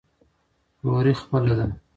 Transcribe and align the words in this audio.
وروري 0.83 1.13
خپله 1.21 1.53
ده. 1.59 1.65